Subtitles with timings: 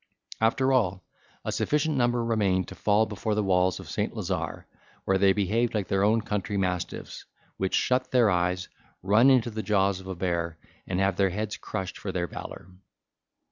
[0.41, 1.03] After all,
[1.45, 4.15] a sufficient number remained to fall before the walls of St.
[4.17, 4.65] Lazar,
[5.05, 7.25] where they behaved like their own country mastiffs,
[7.57, 8.67] which shut their eyes,
[9.03, 12.71] run into the jaws of a bear, and have their heads crushed for their valour.